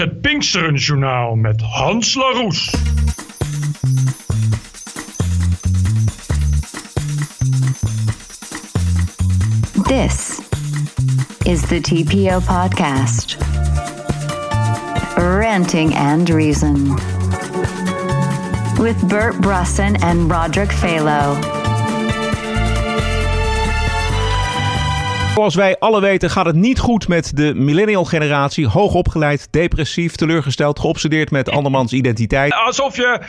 [0.00, 2.70] Het Pinksterenjournaal met Hans Laroes.
[9.86, 10.40] This
[11.44, 13.36] is the TPO podcast.
[15.16, 16.94] Ranting and Reason.
[18.78, 21.65] With Bert Brusson and Roderick Phalo.
[25.36, 28.66] Zoals wij alle weten gaat het niet goed met de millennial generatie.
[28.66, 32.54] Hoogopgeleid, depressief, teleurgesteld, geobsedeerd met andermans identiteit.
[32.54, 33.20] Alsof je...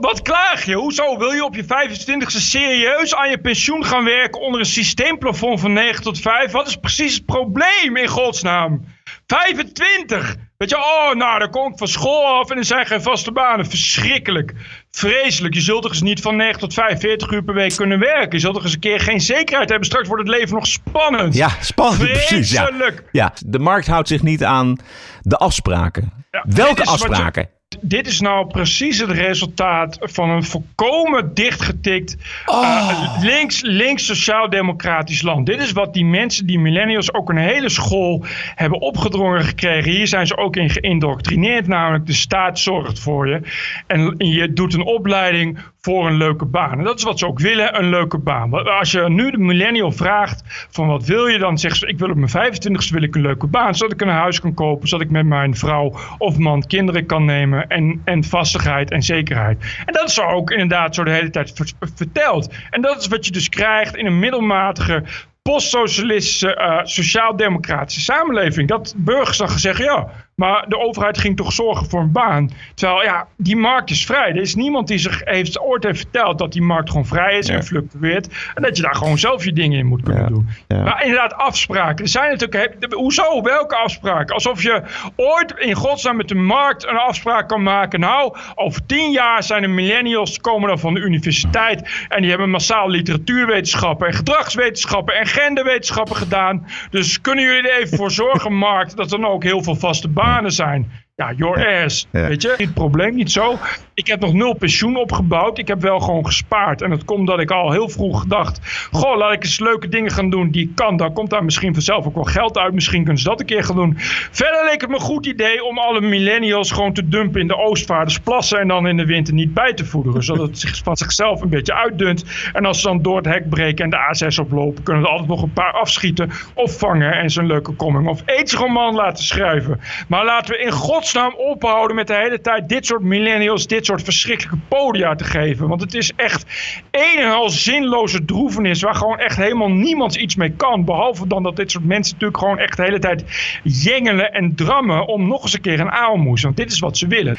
[0.00, 0.74] Wat klaag je?
[0.74, 5.60] Hoezo wil je op je 25e serieus aan je pensioen gaan werken onder een systeemplafond
[5.60, 6.50] van 9 tot 5?
[6.50, 8.84] Wat is precies het probleem in godsnaam?
[9.30, 10.36] 25!
[10.56, 13.32] Weet je, oh, nou, dan kom ik van school af en er zijn geen vaste
[13.32, 13.66] banen.
[13.66, 14.54] Verschrikkelijk.
[14.90, 15.54] Vreselijk.
[15.54, 18.32] Je zult toch eens niet van 9 tot 5, 40 uur per week kunnen werken.
[18.32, 19.86] Je zult toch eens een keer geen zekerheid hebben.
[19.86, 21.34] Straks wordt het leven nog spannend.
[21.34, 22.12] Ja, spannend.
[22.12, 22.70] Precies, ja.
[23.12, 24.76] ja, de markt houdt zich niet aan
[25.22, 26.12] de afspraken.
[26.42, 27.48] Welke afspraken?
[27.80, 32.62] Dit is nou precies het resultaat van een volkomen dichtgetikt oh.
[32.62, 35.46] uh, links, links sociaal-democratisch land.
[35.46, 39.90] Dit is wat die mensen, die millennials, ook een hele school hebben opgedrongen gekregen.
[39.90, 43.40] Hier zijn ze ook in geïndoctrineerd, namelijk de staat zorgt voor je.
[43.86, 46.78] En je doet een opleiding voor een leuke baan.
[46.78, 48.78] En dat is wat ze ook willen, een leuke baan.
[48.78, 52.10] Als je nu de millennial vraagt van wat wil je, dan zegt ze ik wil
[52.10, 53.74] op mijn 25ste wil ik een leuke baan.
[53.74, 57.24] Zodat ik een huis kan kopen, zodat ik met mijn vrouw of man kinderen kan
[57.24, 59.82] nemen en, en vastigheid en zekerheid.
[59.86, 62.54] En dat is ook inderdaad zo de hele tijd verteld.
[62.70, 65.04] En dat is wat je dus krijgt in een middelmatige
[65.50, 68.68] postsocialistische, uh, sociaal-democratische samenleving.
[68.68, 70.08] Dat burgers dan gezegd, ja,
[70.40, 72.50] maar de overheid ging toch zorgen voor een baan.
[72.74, 74.28] Terwijl, ja, die markt is vrij.
[74.28, 77.48] Er is niemand die zich heeft, ooit heeft verteld dat die markt gewoon vrij is
[77.48, 78.28] en fluctueert.
[78.54, 80.48] En dat je daar gewoon zelf je dingen in moet kunnen doen.
[80.68, 82.04] Maar inderdaad, afspraken.
[82.04, 83.42] Er zijn natuurlijk, hoezo?
[83.42, 84.34] Welke afspraken?
[84.34, 84.82] Alsof je
[85.16, 88.00] ooit in godsnaam met de markt een afspraak kan maken.
[88.00, 92.06] Nou, over tien jaar zijn de millennials, komen dan van de universiteit.
[92.08, 96.66] En die hebben massaal literatuurwetenschappen en gedragswetenschappen en genderwetenschappen gedaan.
[96.90, 100.08] Dus kunnen jullie er even voor zorgen, markt, dat er dan ook heel veel vaste
[100.08, 100.90] banen zijn.
[101.20, 102.06] Ja, your ass.
[102.10, 103.58] Weet je, het probleem niet zo.
[103.94, 105.58] Ik heb nog nul pensioen opgebouwd.
[105.58, 106.82] Ik heb wel gewoon gespaard.
[106.82, 108.88] En dat komt dat ik al heel vroeg gedacht.
[108.92, 110.96] Goh, laat ik eens leuke dingen gaan doen die ik kan.
[110.96, 112.74] Dan komt daar misschien vanzelf ook wel geld uit.
[112.74, 113.94] Misschien kunnen ze dat een keer gaan doen.
[114.30, 117.56] Verder leek het me een goed idee om alle millennials gewoon te dumpen in de
[117.56, 118.58] Oostvaardersplassen.
[118.58, 120.22] En dan in de winter niet bij te voederen.
[120.22, 122.24] Zodat het zich van zichzelf een beetje uitdunt.
[122.52, 124.82] En als ze dan door het hek breken en de A6 oplopen.
[124.82, 126.30] Kunnen ze altijd nog een paar afschieten.
[126.54, 129.80] Of vangen en zijn leuke coming of aidsroman laten schrijven.
[130.08, 130.72] Maar laten we in
[131.10, 133.66] godsnaam ophouden met de hele tijd dit soort millennials.
[133.66, 135.68] Dit soort verschrikkelijke podia te geven.
[135.68, 136.44] Want het is echt
[136.90, 140.84] een en al zinloze droevenis waar gewoon echt helemaal niemand iets mee kan.
[140.84, 143.24] Behalve dan dat dit soort mensen natuurlijk gewoon echt de hele tijd
[143.62, 146.42] jengelen en drammen om nog eens een keer een aalmoes.
[146.42, 147.36] Want dit is wat ze willen.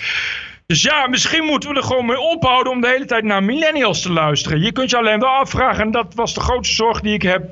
[0.72, 4.02] Dus ja, misschien moeten we er gewoon mee ophouden om de hele tijd naar millennials
[4.02, 4.62] te luisteren.
[4.62, 7.44] Je kunt je alleen wel afvragen, en dat was de grootste zorg die ik heb.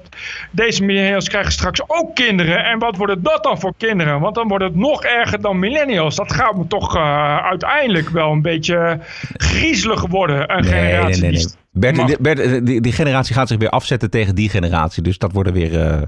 [0.51, 2.65] Deze millennials krijgen straks ook kinderen.
[2.65, 4.19] En wat worden dat dan voor kinderen?
[4.19, 6.15] Want dan wordt het nog erger dan millennials.
[6.15, 8.99] Dat gaat me toch uh, uiteindelijk wel een beetje
[9.33, 10.55] griezelig worden.
[10.55, 14.35] Een nee, generatie nee, nee, Bert, Bert die, die, generatie gaat zich weer afzetten tegen
[14.35, 15.03] die generatie.
[15.03, 16.01] Dus dat worden weer, uh,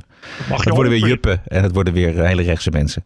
[0.50, 3.06] dat worden weer juppen en het worden weer hele rechtse mensen.